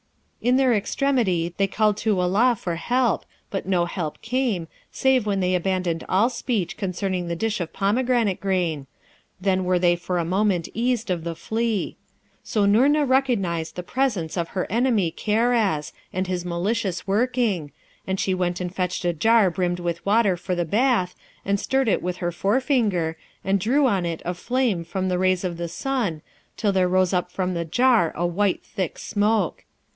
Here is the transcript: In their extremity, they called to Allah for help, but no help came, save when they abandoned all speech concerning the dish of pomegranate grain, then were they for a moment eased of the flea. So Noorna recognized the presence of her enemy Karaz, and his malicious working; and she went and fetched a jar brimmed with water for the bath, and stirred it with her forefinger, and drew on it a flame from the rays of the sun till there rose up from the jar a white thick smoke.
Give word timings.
In 0.41 0.57
their 0.57 0.73
extremity, 0.73 1.53
they 1.57 1.67
called 1.67 1.97
to 1.97 2.19
Allah 2.19 2.57
for 2.59 2.75
help, 2.75 3.23
but 3.51 3.67
no 3.67 3.85
help 3.85 4.19
came, 4.23 4.67
save 4.91 5.27
when 5.27 5.39
they 5.41 5.53
abandoned 5.53 6.03
all 6.09 6.31
speech 6.31 6.75
concerning 6.75 7.27
the 7.27 7.35
dish 7.35 7.61
of 7.61 7.71
pomegranate 7.71 8.39
grain, 8.39 8.87
then 9.39 9.63
were 9.63 9.77
they 9.77 9.95
for 9.95 10.17
a 10.17 10.25
moment 10.25 10.67
eased 10.73 11.11
of 11.11 11.23
the 11.23 11.35
flea. 11.35 11.95
So 12.43 12.65
Noorna 12.65 13.05
recognized 13.07 13.75
the 13.75 13.83
presence 13.83 14.35
of 14.35 14.49
her 14.57 14.65
enemy 14.71 15.11
Karaz, 15.15 15.91
and 16.11 16.25
his 16.25 16.43
malicious 16.45 17.05
working; 17.05 17.71
and 18.07 18.19
she 18.19 18.33
went 18.33 18.59
and 18.59 18.73
fetched 18.73 19.05
a 19.05 19.13
jar 19.13 19.51
brimmed 19.51 19.79
with 19.79 20.03
water 20.03 20.35
for 20.35 20.55
the 20.55 20.65
bath, 20.65 21.13
and 21.45 21.59
stirred 21.59 21.87
it 21.87 22.01
with 22.01 22.17
her 22.17 22.31
forefinger, 22.31 23.15
and 23.43 23.59
drew 23.59 23.85
on 23.85 24.07
it 24.07 24.23
a 24.25 24.33
flame 24.33 24.83
from 24.83 25.07
the 25.09 25.19
rays 25.19 25.43
of 25.43 25.57
the 25.57 25.67
sun 25.69 26.23
till 26.57 26.71
there 26.71 26.89
rose 26.89 27.13
up 27.13 27.31
from 27.31 27.53
the 27.53 27.65
jar 27.65 28.11
a 28.15 28.25
white 28.25 28.63
thick 28.63 28.97
smoke. 28.97 29.65